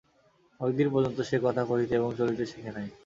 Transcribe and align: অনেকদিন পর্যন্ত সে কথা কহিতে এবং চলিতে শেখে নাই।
অনেকদিন 0.59 0.87
পর্যন্ত 0.93 1.17
সে 1.29 1.37
কথা 1.45 1.61
কহিতে 1.65 1.93
এবং 1.95 2.09
চলিতে 2.19 2.43
শেখে 2.45 2.71
নাই। 2.71 2.87